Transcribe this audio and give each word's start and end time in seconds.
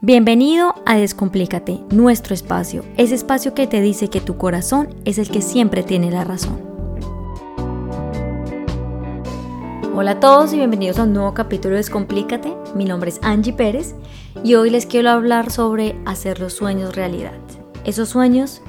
Bienvenido 0.00 0.76
a 0.86 0.96
Descomplícate, 0.96 1.80
nuestro 1.90 2.32
espacio, 2.32 2.84
ese 2.96 3.16
espacio 3.16 3.52
que 3.52 3.66
te 3.66 3.80
dice 3.80 4.08
que 4.08 4.20
tu 4.20 4.36
corazón 4.36 4.94
es 5.04 5.18
el 5.18 5.28
que 5.28 5.42
siempre 5.42 5.82
tiene 5.82 6.12
la 6.12 6.22
razón. 6.22 6.60
Hola 9.96 10.12
a 10.12 10.20
todos 10.20 10.52
y 10.52 10.56
bienvenidos 10.56 11.00
a 11.00 11.02
un 11.02 11.14
nuevo 11.14 11.34
capítulo 11.34 11.72
de 11.72 11.78
Descomplícate. 11.78 12.56
Mi 12.76 12.84
nombre 12.84 13.10
es 13.10 13.18
Angie 13.24 13.52
Pérez 13.52 13.96
y 14.44 14.54
hoy 14.54 14.70
les 14.70 14.86
quiero 14.86 15.10
hablar 15.10 15.50
sobre 15.50 16.00
hacer 16.06 16.38
los 16.38 16.52
sueños 16.52 16.94
realidad. 16.94 17.34
Esos 17.84 18.10
sueños 18.10 18.62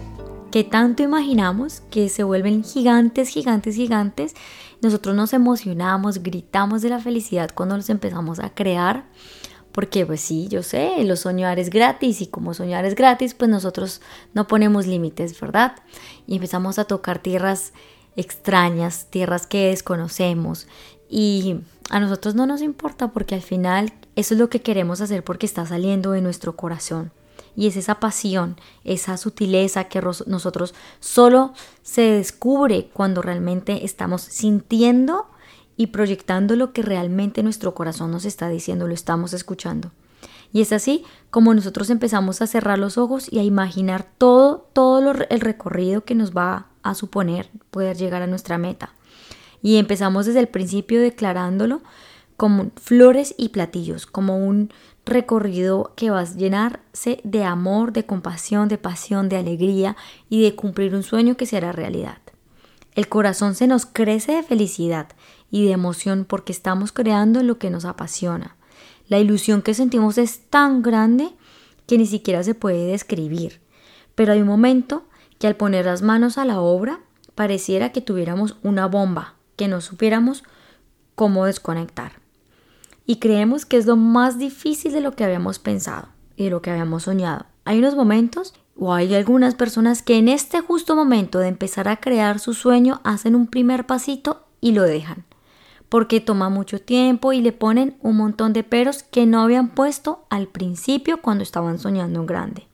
que 0.49 0.63
tanto 0.63 1.03
imaginamos 1.03 1.83
que 1.91 2.09
se 2.09 2.23
vuelven 2.23 2.63
gigantes, 2.63 3.29
gigantes, 3.29 3.75
gigantes. 3.75 4.33
Nosotros 4.81 5.15
nos 5.15 5.33
emocionamos, 5.33 6.23
gritamos 6.23 6.81
de 6.81 6.89
la 6.89 6.99
felicidad 6.99 7.51
cuando 7.53 7.77
los 7.77 7.91
empezamos 7.91 8.39
a 8.39 8.49
crear 8.49 9.05
porque 9.79 10.05
pues 10.05 10.19
sí, 10.19 10.49
yo 10.49 10.61
sé, 10.61 11.01
los 11.05 11.21
soñar 11.21 11.57
es 11.57 11.69
gratis 11.69 12.19
y 12.19 12.27
como 12.27 12.53
soñar 12.53 12.83
es 12.83 12.95
gratis, 12.95 13.33
pues 13.33 13.49
nosotros 13.49 14.01
no 14.33 14.45
ponemos 14.45 14.85
límites, 14.87 15.39
¿verdad? 15.39 15.77
Y 16.27 16.35
empezamos 16.35 16.79
a 16.79 16.83
tocar 16.83 17.19
tierras 17.19 17.71
extrañas, 18.17 19.07
tierras 19.09 19.47
que 19.47 19.67
desconocemos 19.67 20.67
y 21.09 21.61
a 21.89 22.01
nosotros 22.01 22.35
no 22.35 22.45
nos 22.45 22.61
importa 22.61 23.13
porque 23.13 23.35
al 23.35 23.41
final 23.41 23.93
eso 24.17 24.33
es 24.33 24.39
lo 24.41 24.49
que 24.49 24.61
queremos 24.61 24.99
hacer 24.99 25.23
porque 25.23 25.45
está 25.45 25.65
saliendo 25.65 26.11
de 26.11 26.19
nuestro 26.19 26.57
corazón. 26.57 27.13
Y 27.55 27.67
es 27.67 27.77
esa 27.77 28.01
pasión, 28.01 28.57
esa 28.83 29.15
sutileza 29.15 29.85
que 29.85 30.01
nosotros 30.01 30.75
solo 30.99 31.53
se 31.83 32.01
descubre 32.01 32.89
cuando 32.91 33.21
realmente 33.21 33.85
estamos 33.85 34.23
sintiendo 34.23 35.27
y 35.79 35.87
proyectando 35.87 36.57
lo 36.57 36.73
que 36.73 36.81
realmente 36.81 37.41
nuestro 37.41 37.73
corazón 37.73 38.11
nos 38.11 38.25
está 38.25 38.49
diciendo, 38.49 38.85
lo 38.85 38.93
estamos 38.93 39.31
escuchando. 39.31 39.91
Y 40.51 40.59
es 40.59 40.73
así 40.73 41.05
como 41.29 41.53
nosotros 41.53 41.89
empezamos 41.89 42.41
a 42.41 42.47
cerrar 42.47 42.77
los 42.77 42.97
ojos 42.97 43.31
y 43.31 43.39
a 43.39 43.43
imaginar 43.43 44.05
todo, 44.17 44.67
todo 44.73 45.13
el 45.29 45.39
recorrido 45.39 46.03
que 46.03 46.15
nos 46.15 46.33
va 46.35 46.67
a 46.83 46.95
suponer 46.95 47.49
poder 47.71 47.95
llegar 47.95 48.21
a 48.21 48.27
nuestra 48.27 48.57
meta. 48.57 48.93
Y 49.61 49.77
empezamos 49.77 50.25
desde 50.25 50.41
el 50.41 50.49
principio 50.49 50.99
declarándolo 50.99 51.81
como 52.35 52.71
flores 52.75 53.33
y 53.37 53.49
platillos, 53.49 54.05
como 54.05 54.35
un 54.35 54.73
recorrido 55.05 55.93
que 55.95 56.09
va 56.09 56.19
a 56.19 56.25
llenarse 56.25 57.21
de 57.23 57.45
amor, 57.45 57.93
de 57.93 58.05
compasión, 58.05 58.67
de 58.67 58.77
pasión, 58.77 59.29
de 59.29 59.37
alegría 59.37 59.95
y 60.29 60.43
de 60.43 60.57
cumplir 60.57 60.93
un 60.93 61.03
sueño 61.03 61.37
que 61.37 61.45
será 61.45 61.71
realidad. 61.71 62.17
El 62.95 63.07
corazón 63.07 63.55
se 63.55 63.65
nos 63.65 63.85
crece 63.85 64.33
de 64.33 64.43
felicidad 64.43 65.07
y 65.51 65.65
de 65.65 65.71
emoción 65.71 66.25
porque 66.25 66.51
estamos 66.51 66.91
creando 66.91 67.41
lo 67.43 67.57
que 67.57 67.69
nos 67.69 67.85
apasiona. 67.85 68.55
La 69.07 69.19
ilusión 69.19 69.61
que 69.61 69.73
sentimos 69.73 70.17
es 70.17 70.41
tan 70.49 70.81
grande 70.81 71.29
que 71.87 71.97
ni 71.97 72.05
siquiera 72.05 72.43
se 72.43 72.53
puede 72.53 72.85
describir. 72.85 73.61
Pero 74.15 74.33
hay 74.33 74.41
un 74.41 74.47
momento 74.47 75.05
que 75.39 75.47
al 75.47 75.55
poner 75.55 75.85
las 75.85 76.01
manos 76.01 76.37
a 76.37 76.45
la 76.45 76.61
obra 76.61 76.99
pareciera 77.33 77.91
que 77.91 78.01
tuviéramos 78.01 78.57
una 78.61 78.85
bomba, 78.85 79.35
que 79.55 79.67
no 79.67 79.81
supiéramos 79.81 80.43
cómo 81.15 81.45
desconectar. 81.45 82.13
Y 83.05 83.15
creemos 83.15 83.65
que 83.65 83.77
es 83.77 83.87
lo 83.87 83.95
más 83.95 84.37
difícil 84.37 84.93
de 84.93 85.01
lo 85.01 85.13
que 85.13 85.23
habíamos 85.23 85.57
pensado 85.57 86.09
y 86.35 86.43
de 86.43 86.49
lo 86.51 86.61
que 86.61 86.69
habíamos 86.69 87.03
soñado. 87.03 87.47
Hay 87.65 87.79
unos 87.79 87.95
momentos 87.95 88.53
o 88.77 88.93
hay 88.93 89.15
algunas 89.15 89.55
personas 89.55 90.03
que 90.03 90.17
en 90.17 90.29
este 90.29 90.61
justo 90.61 90.95
momento 90.95 91.39
de 91.39 91.47
empezar 91.47 91.87
a 91.87 91.97
crear 91.97 92.39
su 92.39 92.53
sueño 92.53 93.01
hacen 93.03 93.35
un 93.35 93.47
primer 93.47 93.87
pasito 93.87 94.45
y 94.61 94.73
lo 94.73 94.83
dejan 94.83 95.28
porque 95.89 96.21
toma 96.21 96.49
mucho 96.49 96.79
tiempo 96.79 97.33
y 97.33 97.41
le 97.41 97.51
ponen 97.51 97.97
un 98.01 98.15
montón 98.15 98.53
de 98.53 98.63
peros 98.63 99.03
que 99.03 99.25
no 99.25 99.41
habían 99.41 99.69
puesto 99.69 100.25
al 100.29 100.47
principio 100.47 101.21
cuando 101.21 101.43
estaban 101.43 101.79
soñando 101.79 102.19
en 102.19 102.27
grande. 102.27 102.67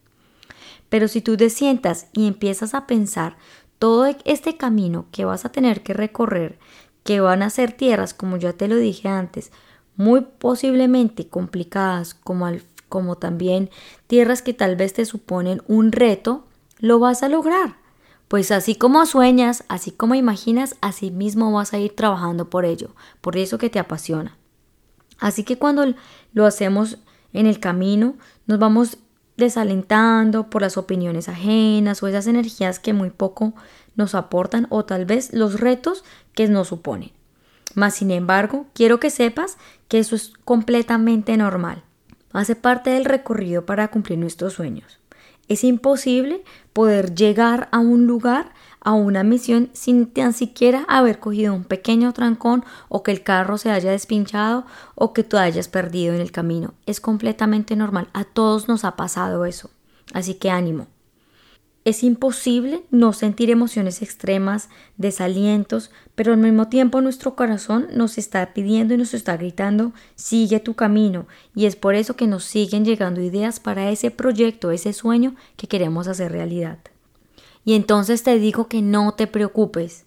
Pero 0.89 1.07
si 1.07 1.21
tú 1.21 1.37
te 1.37 1.49
sientas 1.49 2.07
y 2.13 2.27
empiezas 2.27 2.73
a 2.73 2.85
pensar 2.85 3.37
todo 3.79 4.05
este 4.25 4.57
camino 4.57 5.05
que 5.11 5.25
vas 5.25 5.45
a 5.45 5.51
tener 5.51 5.81
que 5.81 5.93
recorrer, 5.93 6.59
que 7.03 7.21
van 7.21 7.41
a 7.41 7.49
ser 7.49 7.71
tierras, 7.71 8.13
como 8.13 8.37
ya 8.37 8.53
te 8.53 8.67
lo 8.67 8.75
dije 8.75 9.07
antes, 9.07 9.51
muy 9.95 10.21
posiblemente 10.21 11.27
complicadas, 11.27 12.13
como, 12.13 12.49
como 12.89 13.15
también 13.15 13.69
tierras 14.07 14.41
que 14.41 14.53
tal 14.53 14.75
vez 14.75 14.93
te 14.93 15.05
suponen 15.05 15.61
un 15.67 15.91
reto, 15.91 16.45
lo 16.79 16.99
vas 16.99 17.23
a 17.23 17.29
lograr 17.29 17.84
pues 18.27 18.51
así 18.51 18.75
como 18.75 19.05
sueñas, 19.05 19.63
así 19.67 19.91
como 19.91 20.15
imaginas, 20.15 20.75
así 20.81 21.11
mismo 21.11 21.51
vas 21.51 21.73
a 21.73 21.79
ir 21.79 21.95
trabajando 21.95 22.49
por 22.49 22.65
ello, 22.65 22.95
por 23.21 23.37
eso 23.37 23.57
que 23.57 23.69
te 23.69 23.79
apasiona. 23.79 24.37
Así 25.19 25.43
que 25.43 25.57
cuando 25.57 25.93
lo 26.33 26.45
hacemos 26.45 26.97
en 27.33 27.45
el 27.45 27.59
camino, 27.59 28.15
nos 28.47 28.59
vamos 28.59 28.97
desalentando 29.37 30.49
por 30.49 30.61
las 30.61 30.77
opiniones 30.77 31.29
ajenas 31.29 32.01
o 32.01 32.07
esas 32.07 32.27
energías 32.27 32.79
que 32.79 32.93
muy 32.93 33.09
poco 33.09 33.53
nos 33.95 34.15
aportan 34.15 34.67
o 34.69 34.85
tal 34.85 35.05
vez 35.05 35.33
los 35.33 35.59
retos 35.59 36.03
que 36.33 36.47
nos 36.47 36.69
suponen. 36.69 37.11
Mas, 37.73 37.95
sin 37.95 38.11
embargo, 38.11 38.67
quiero 38.73 38.99
que 38.99 39.09
sepas 39.09 39.57
que 39.87 39.99
eso 39.99 40.15
es 40.15 40.31
completamente 40.45 41.35
normal. 41.35 41.83
Hace 42.31 42.55
parte 42.55 42.89
del 42.89 43.05
recorrido 43.05 43.65
para 43.65 43.89
cumplir 43.89 44.17
nuestros 44.17 44.53
sueños. 44.53 44.99
Es 45.47 45.63
imposible 45.63 46.43
poder 46.73 47.13
llegar 47.15 47.69
a 47.71 47.79
un 47.79 48.07
lugar, 48.07 48.53
a 48.81 48.93
una 48.93 49.23
misión, 49.23 49.69
sin 49.73 50.07
tan 50.07 50.33
siquiera 50.33 50.85
haber 50.87 51.19
cogido 51.19 51.53
un 51.53 51.63
pequeño 51.63 52.13
trancón 52.13 52.63
o 52.89 53.03
que 53.03 53.11
el 53.11 53.23
carro 53.23 53.57
se 53.57 53.71
haya 53.71 53.91
despinchado 53.91 54.65
o 54.95 55.13
que 55.13 55.23
tú 55.23 55.37
hayas 55.37 55.67
perdido 55.67 56.13
en 56.13 56.21
el 56.21 56.31
camino. 56.31 56.73
Es 56.85 56.99
completamente 56.99 57.75
normal. 57.75 58.09
A 58.13 58.23
todos 58.23 58.67
nos 58.67 58.85
ha 58.85 58.95
pasado 58.95 59.45
eso. 59.45 59.69
Así 60.13 60.35
que 60.35 60.49
ánimo. 60.49 60.87
Es 61.85 62.03
imposible 62.03 62.83
no 62.89 63.13
sentir 63.13 63.51
emociones 63.51 64.01
extremas, 64.01 64.69
desalientos, 64.97 65.91
pero 66.15 66.33
al 66.33 66.39
mismo 66.39 66.67
tiempo 66.67 66.99
nuestro 66.99 67.35
corazón 67.35 67.87
nos 67.93 68.17
está 68.17 68.53
pidiendo 68.55 68.95
y 68.95 68.97
nos 68.97 69.13
está 69.13 69.37
gritando, 69.37 69.93
sigue 70.15 70.59
tu 70.59 70.73
camino, 70.73 71.27
y 71.53 71.67
es 71.67 71.75
por 71.75 71.93
eso 71.93 72.15
que 72.15 72.25
nos 72.25 72.43
siguen 72.43 72.85
llegando 72.85 73.21
ideas 73.21 73.59
para 73.59 73.91
ese 73.91 74.09
proyecto, 74.09 74.71
ese 74.71 74.93
sueño 74.93 75.35
que 75.57 75.67
queremos 75.67 76.07
hacer 76.07 76.31
realidad. 76.31 76.79
Y 77.65 77.75
entonces 77.75 78.23
te 78.23 78.39
digo 78.39 78.67
que 78.67 78.81
no 78.81 79.13
te 79.13 79.27
preocupes, 79.27 80.05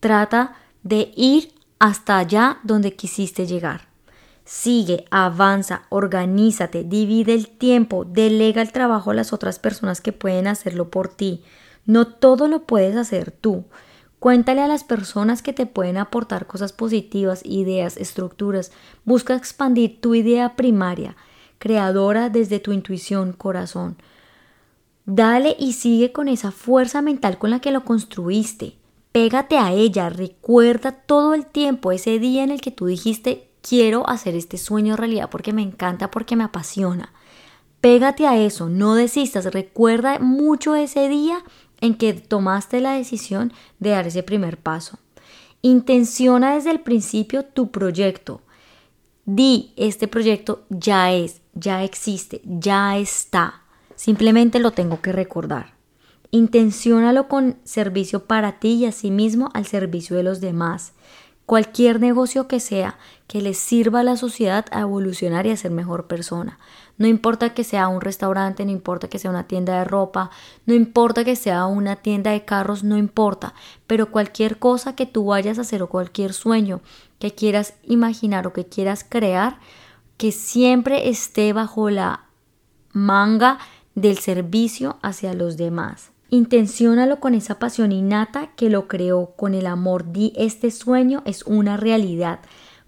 trata 0.00 0.56
de 0.82 1.12
ir 1.14 1.52
hasta 1.78 2.16
allá 2.16 2.58
donde 2.62 2.96
quisiste 2.96 3.46
llegar. 3.46 3.87
Sigue, 4.50 5.04
avanza, 5.10 5.82
organízate, 5.90 6.82
divide 6.82 7.34
el 7.34 7.48
tiempo, 7.48 8.06
delega 8.06 8.62
el 8.62 8.72
trabajo 8.72 9.10
a 9.10 9.14
las 9.14 9.34
otras 9.34 9.58
personas 9.58 10.00
que 10.00 10.14
pueden 10.14 10.46
hacerlo 10.46 10.88
por 10.88 11.08
ti. 11.08 11.42
No 11.84 12.06
todo 12.06 12.48
lo 12.48 12.64
puedes 12.64 12.96
hacer 12.96 13.30
tú. 13.30 13.66
Cuéntale 14.18 14.62
a 14.62 14.66
las 14.66 14.84
personas 14.84 15.42
que 15.42 15.52
te 15.52 15.66
pueden 15.66 15.98
aportar 15.98 16.46
cosas 16.46 16.72
positivas, 16.72 17.42
ideas, 17.44 17.98
estructuras. 17.98 18.72
Busca 19.04 19.34
expandir 19.34 20.00
tu 20.00 20.14
idea 20.14 20.56
primaria, 20.56 21.14
creadora 21.58 22.30
desde 22.30 22.58
tu 22.58 22.72
intuición, 22.72 23.34
corazón. 23.34 23.98
Dale 25.04 25.56
y 25.58 25.74
sigue 25.74 26.10
con 26.10 26.26
esa 26.26 26.52
fuerza 26.52 27.02
mental 27.02 27.36
con 27.36 27.50
la 27.50 27.60
que 27.60 27.70
lo 27.70 27.84
construiste. 27.84 28.78
Pégate 29.12 29.58
a 29.58 29.72
ella, 29.72 30.08
recuerda 30.08 30.92
todo 30.92 31.34
el 31.34 31.44
tiempo 31.44 31.92
ese 31.92 32.18
día 32.18 32.44
en 32.44 32.50
el 32.50 32.62
que 32.62 32.70
tú 32.70 32.86
dijiste 32.86 33.47
quiero 33.68 34.08
hacer 34.08 34.34
este 34.34 34.56
sueño 34.56 34.96
realidad 34.96 35.28
porque 35.30 35.52
me 35.52 35.62
encanta, 35.62 36.10
porque 36.10 36.36
me 36.36 36.44
apasiona. 36.44 37.12
Pégate 37.80 38.26
a 38.26 38.36
eso, 38.36 38.68
no 38.68 38.94
desistas, 38.94 39.44
recuerda 39.46 40.18
mucho 40.18 40.74
ese 40.74 41.08
día 41.08 41.44
en 41.80 41.94
que 41.94 42.14
tomaste 42.14 42.80
la 42.80 42.92
decisión 42.92 43.52
de 43.78 43.90
dar 43.90 44.06
ese 44.06 44.22
primer 44.22 44.58
paso. 44.58 44.98
Intenciona 45.62 46.54
desde 46.54 46.70
el 46.70 46.80
principio 46.80 47.44
tu 47.44 47.70
proyecto. 47.70 48.42
Di, 49.26 49.72
este 49.76 50.08
proyecto 50.08 50.64
ya 50.70 51.12
es, 51.12 51.42
ya 51.54 51.84
existe, 51.84 52.40
ya 52.44 52.96
está. 52.96 53.62
Simplemente 53.94 54.60
lo 54.60 54.70
tengo 54.70 55.02
que 55.02 55.12
recordar. 55.12 55.74
Intenciónalo 56.30 57.28
con 57.28 57.58
servicio 57.64 58.24
para 58.24 58.58
ti 58.60 58.74
y 58.74 58.86
asimismo 58.86 59.50
al 59.54 59.66
servicio 59.66 60.16
de 60.16 60.22
los 60.22 60.40
demás 60.40 60.94
cualquier 61.48 61.98
negocio 61.98 62.46
que 62.46 62.60
sea 62.60 62.98
que 63.26 63.40
le 63.40 63.54
sirva 63.54 64.00
a 64.00 64.02
la 64.02 64.18
sociedad 64.18 64.66
a 64.70 64.80
evolucionar 64.80 65.46
y 65.46 65.50
a 65.50 65.56
ser 65.56 65.70
mejor 65.70 66.06
persona. 66.06 66.58
No 66.98 67.06
importa 67.06 67.54
que 67.54 67.64
sea 67.64 67.88
un 67.88 68.02
restaurante, 68.02 68.66
no 68.66 68.70
importa 68.70 69.08
que 69.08 69.18
sea 69.18 69.30
una 69.30 69.44
tienda 69.44 69.78
de 69.78 69.86
ropa, 69.86 70.30
no 70.66 70.74
importa 70.74 71.24
que 71.24 71.36
sea 71.36 71.64
una 71.64 71.96
tienda 71.96 72.32
de 72.32 72.44
carros, 72.44 72.84
no 72.84 72.98
importa, 72.98 73.54
pero 73.86 74.10
cualquier 74.10 74.58
cosa 74.58 74.94
que 74.94 75.06
tú 75.06 75.24
vayas 75.24 75.56
a 75.56 75.62
hacer 75.62 75.82
o 75.82 75.88
cualquier 75.88 76.34
sueño 76.34 76.82
que 77.18 77.34
quieras 77.34 77.72
imaginar 77.82 78.46
o 78.46 78.52
que 78.52 78.66
quieras 78.66 79.02
crear, 79.08 79.58
que 80.18 80.32
siempre 80.32 81.08
esté 81.08 81.54
bajo 81.54 81.88
la 81.88 82.26
manga 82.92 83.56
del 83.94 84.18
servicio 84.18 84.98
hacia 85.00 85.32
los 85.32 85.56
demás. 85.56 86.10
Intenciónalo 86.30 87.20
con 87.20 87.34
esa 87.34 87.58
pasión 87.58 87.90
innata 87.90 88.50
que 88.54 88.68
lo 88.68 88.86
creó, 88.86 89.32
con 89.36 89.54
el 89.54 89.66
amor. 89.66 90.12
Di, 90.12 90.32
este 90.36 90.70
sueño 90.70 91.22
es 91.24 91.42
una 91.44 91.76
realidad. 91.76 92.40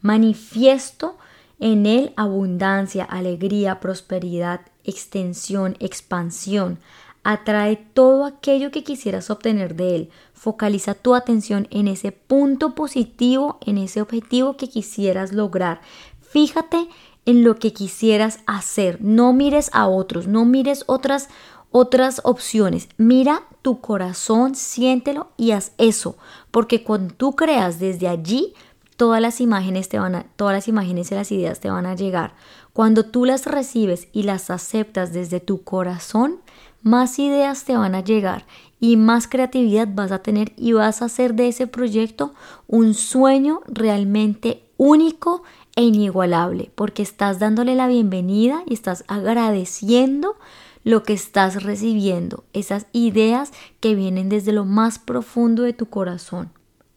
Manifiesto 0.02 1.16
En 1.58 1.84
Él 1.84 2.14
abundancia, 2.16 3.04
alegría, 3.04 3.80
prosperidad, 3.80 4.62
extensión, 4.84 5.76
expansión. 5.78 6.78
Atrae 7.22 7.76
todo 7.76 8.24
aquello 8.24 8.70
que 8.70 8.82
quisieras 8.82 9.28
obtener 9.28 9.74
de 9.76 9.96
Él. 9.96 10.10
Focaliza 10.32 10.94
tu 10.94 11.14
atención 11.14 11.68
en 11.70 11.86
ese 11.86 12.12
punto 12.12 12.74
positivo, 12.74 13.58
en 13.66 13.76
ese 13.76 14.00
objetivo 14.00 14.56
que 14.56 14.70
quisieras 14.70 15.34
lograr. 15.34 15.82
Fíjate 16.22 16.88
en 17.26 17.44
lo 17.44 17.56
que 17.56 17.74
quisieras 17.74 18.40
hacer. 18.46 19.02
No 19.02 19.34
mires 19.34 19.68
a 19.74 19.86
otros, 19.86 20.26
no 20.26 20.46
mires 20.46 20.84
otras 20.86 21.28
otras 21.70 22.20
opciones. 22.24 22.88
Mira 22.96 23.42
tu 23.62 23.80
corazón, 23.80 24.54
siéntelo 24.54 25.28
y 25.36 25.52
haz 25.52 25.72
eso, 25.78 26.16
porque 26.50 26.82
cuando 26.82 27.14
tú 27.14 27.36
creas 27.36 27.78
desde 27.78 28.08
allí, 28.08 28.54
todas 28.96 29.20
las 29.20 29.40
imágenes 29.40 29.88
te 29.88 29.98
van 29.98 30.26
todas 30.36 30.54
las 30.54 30.68
imágenes 30.68 31.10
y 31.10 31.14
las 31.14 31.32
ideas 31.32 31.60
te 31.60 31.70
van 31.70 31.86
a 31.86 31.94
llegar. 31.94 32.34
Cuando 32.72 33.04
tú 33.04 33.24
las 33.24 33.46
recibes 33.46 34.08
y 34.12 34.24
las 34.24 34.50
aceptas 34.50 35.12
desde 35.12 35.40
tu 35.40 35.62
corazón, 35.62 36.40
más 36.82 37.18
ideas 37.18 37.64
te 37.64 37.76
van 37.76 37.94
a 37.94 38.02
llegar 38.02 38.46
y 38.78 38.96
más 38.96 39.26
creatividad 39.26 39.88
vas 39.92 40.12
a 40.12 40.22
tener 40.22 40.52
y 40.56 40.72
vas 40.72 41.02
a 41.02 41.06
hacer 41.06 41.34
de 41.34 41.48
ese 41.48 41.66
proyecto 41.66 42.32
un 42.66 42.94
sueño 42.94 43.60
realmente 43.66 44.64
único 44.76 45.42
e 45.76 45.82
inigualable, 45.82 46.70
porque 46.74 47.02
estás 47.02 47.38
dándole 47.38 47.74
la 47.74 47.86
bienvenida 47.86 48.62
y 48.66 48.74
estás 48.74 49.04
agradeciendo 49.08 50.36
lo 50.84 51.02
que 51.02 51.12
estás 51.12 51.62
recibiendo, 51.62 52.44
esas 52.52 52.86
ideas 52.92 53.52
que 53.80 53.94
vienen 53.94 54.28
desde 54.28 54.52
lo 54.52 54.64
más 54.64 54.98
profundo 54.98 55.62
de 55.62 55.72
tu 55.72 55.86
corazón. 55.86 56.50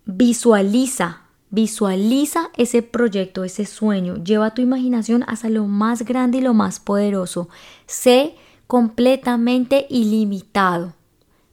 Visualiza, 0.06 1.24
visualiza 1.50 2.50
ese 2.58 2.82
proyecto, 2.82 3.44
ese 3.44 3.66
sueño, 3.66 4.24
lleva 4.24 4.54
tu 4.54 4.62
imaginación 4.62 5.24
hacia 5.28 5.50
lo 5.50 5.66
más 5.66 6.04
grande 6.04 6.40
y 6.40 6.42
lo 6.42 6.54
más 6.54 6.80
poderoso. 6.80 7.50
Sé 7.86 8.36
completamente 8.68 9.86
ilimitado. 9.90 10.94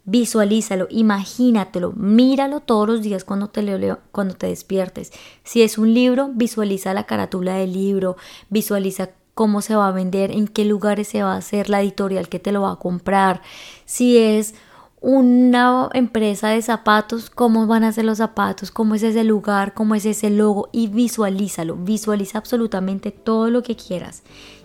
Visualízalo, 0.05 0.88
imagínatelo, 0.91 1.93
míralo 1.93 2.61
todos 2.61 2.88
los 2.88 3.03
días 3.03 3.23
cuando 3.23 3.49
te, 3.49 3.97
cuando 4.11 4.35
te 4.35 4.47
despiertes. 4.47 5.12
Si 5.44 5.62
es 5.62 5.79
un 5.79 5.93
libro, 5.94 6.31
visualiza 6.35 6.94
la 6.94 7.05
carátula 7.05 7.55
del 7.55 7.75
libro, 7.75 8.17
visualiza 8.49 9.11
cómo 9.35 9.62
se 9.62 9.75
va 9.75 9.88
a 9.88 9.93
vender, 9.93 10.31
en 10.31 10.49
qué 10.49 10.65
lugares 10.65 11.09
se 11.09 11.23
va 11.23 11.35
a 11.35 11.38
hacer 11.38 11.71
la 11.71 11.81
editorial 11.81 12.29
que 12.29 12.38
te 12.38 12.53
lo 12.53 12.62
va 12.62 12.73
a 12.73 12.77
comprar, 12.77 13.43
si 13.85 14.19
es 14.19 14.55
una 15.00 15.88
empresa 15.94 16.49
de 16.49 16.61
zapatos, 16.61 17.31
cómo 17.31 17.67
van 17.67 17.85
a 17.85 17.93
ser 17.93 18.05
los 18.05 18.19
zapatos, 18.19 18.71
cómo 18.71 18.94
es 18.94 19.03
ese 19.03 19.25
lugar, 19.25 19.73
cómo 19.73 19.94
es 19.94 20.05
ese 20.05 20.29
logo 20.29 20.69
y 20.73 20.88
visualízalo, 20.88 21.77
visualiza 21.77 22.38
absolutamente 22.38 23.11
todo 23.11 23.49
lo 23.50 23.62
que 23.62 23.77
quieras. 23.77 24.23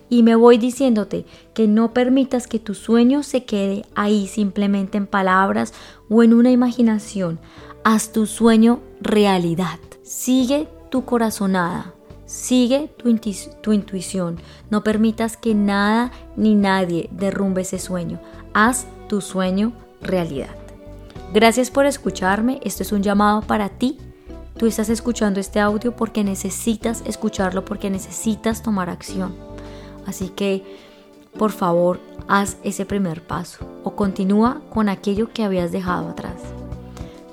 Y 0.10 0.24
me 0.24 0.36
voy 0.36 0.58
diciéndote 0.58 1.26
que 1.54 1.68
no 1.68 1.94
permitas 1.94 2.48
que 2.48 2.60
tu 2.60 2.76
sueño 2.76 3.24
se 3.24 3.46
quede 3.46 3.86
ahí 3.96 4.28
simplemente 4.28 4.98
en 4.98 5.08
palabras 5.08 5.74
o 6.10 6.22
en 6.22 6.34
una 6.34 6.52
imaginación. 6.52 7.40
Haz 7.84 8.12
tu 8.12 8.28
sueño 8.28 8.82
realidad. 9.02 9.80
Sigue 10.04 10.68
tu 10.92 11.06
corazonada. 11.06 11.95
Sigue 12.26 12.90
tu, 12.98 13.10
intuición, 13.72 14.40
no 14.72 14.84
permitas 14.84 15.38
que 15.38 15.54
nada 15.54 16.12
ni 16.36 16.56
nadie 16.56 17.08
derrumbe 17.12 17.62
ese 17.62 17.78
sueño. 17.78 18.20
Haz 18.54 18.88
tu 19.08 19.22
sueño 19.22 19.74
realidad. 20.02 20.56
Gracias 21.34 21.70
por 21.70 21.86
escucharme, 21.86 22.60
esto 22.64 22.82
es 22.82 22.92
un 22.92 23.04
llamado 23.04 23.42
para 23.42 23.70
ti. 23.70 24.00
Tú 24.58 24.66
estás 24.66 24.90
escuchando 24.90 25.40
este 25.40 25.60
audio 25.60 25.96
porque 25.96 26.24
necesitas 26.24 27.04
escucharlo, 27.06 27.64
porque 27.64 27.92
necesitas 27.92 28.64
tomar 28.64 28.90
acción. 28.90 29.36
Así 30.08 30.30
que, 30.30 30.64
por 31.38 31.52
favor, 31.52 32.00
haz 32.28 32.58
ese 32.64 32.86
primer 32.86 33.22
paso 33.22 33.68
o 33.84 33.96
continúa 33.96 34.62
con 34.70 34.90
aquello 34.90 35.32
que 35.32 35.44
habías 35.44 35.72
dejado 35.72 36.10
atrás. 36.10 36.42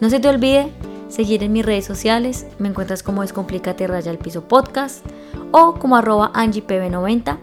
No 0.01 0.11
se 0.11 0.21
te 0.21 0.29
olvide 0.29 0.71
seguir 1.13 1.43
en 1.43 1.53
mis 1.53 1.65
redes 1.65 1.85
sociales. 1.85 2.47
Me 2.59 2.69
encuentras 2.69 3.03
como 3.03 3.23
Descomplícate 3.23 3.87
Raya 3.87 4.11
el 4.11 4.19
Piso 4.19 4.49
Podcast 4.49 5.05
o 5.53 5.75
como 5.75 5.97
arroba 5.97 6.33
AngiePB90. 6.33 7.39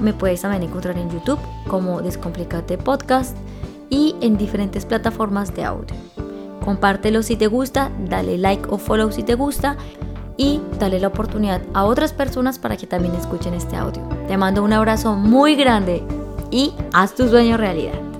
Me 0.00 0.12
puedes 0.12 0.42
también 0.42 0.62
encontrar 0.62 0.98
en 0.98 1.10
YouTube 1.10 1.38
como 1.68 2.02
Descomplícate 2.02 2.76
Podcast 2.76 3.36
y 3.88 4.14
en 4.20 4.36
diferentes 4.36 4.84
plataformas 4.84 5.54
de 5.54 5.64
audio. 5.64 5.94
Compártelo 6.64 7.22
si 7.22 7.36
te 7.36 7.46
gusta, 7.46 7.90
dale 8.08 8.38
like 8.38 8.68
o 8.68 8.78
follow 8.78 9.10
si 9.10 9.22
te 9.22 9.34
gusta 9.34 9.76
y 10.36 10.60
dale 10.78 11.00
la 11.00 11.08
oportunidad 11.08 11.62
a 11.74 11.84
otras 11.84 12.12
personas 12.12 12.58
para 12.58 12.76
que 12.76 12.86
también 12.86 13.14
escuchen 13.14 13.54
este 13.54 13.76
audio. 13.76 14.02
Te 14.28 14.36
mando 14.36 14.62
un 14.62 14.72
abrazo 14.72 15.14
muy 15.14 15.56
grande 15.56 16.02
y 16.50 16.72
haz 16.92 17.14
tu 17.14 17.28
sueño 17.28 17.56
realidad. 17.56 18.11